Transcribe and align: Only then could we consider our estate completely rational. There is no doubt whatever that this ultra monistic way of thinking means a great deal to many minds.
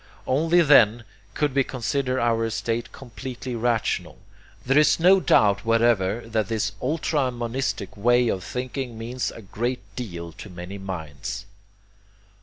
Only 0.25 0.63
then 0.63 1.03
could 1.35 1.53
we 1.53 1.63
consider 1.63 2.19
our 2.19 2.43
estate 2.43 2.91
completely 2.91 3.55
rational. 3.55 4.17
There 4.65 4.79
is 4.79 4.99
no 4.99 5.19
doubt 5.19 5.63
whatever 5.63 6.21
that 6.25 6.47
this 6.47 6.71
ultra 6.81 7.29
monistic 7.29 7.95
way 7.95 8.27
of 8.27 8.43
thinking 8.43 8.97
means 8.97 9.29
a 9.29 9.43
great 9.43 9.83
deal 9.95 10.31
to 10.31 10.49
many 10.49 10.79
minds. 10.79 11.45